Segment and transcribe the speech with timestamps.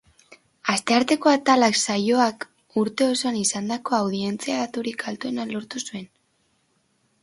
[0.71, 2.49] Astearteko atalak saioak
[2.85, 6.15] urte osoan izandako audientzia daturik altuena lortu zuen.